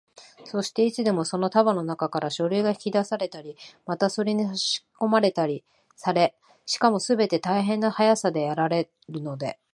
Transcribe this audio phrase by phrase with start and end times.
[0.45, 3.55] そして、いつでもその束のなかから書類が引き出されたり、
[3.85, 5.63] またそれにさしこまれたり
[5.95, 6.35] され、
[6.65, 9.59] しかもすべて大変な速さでやられるので、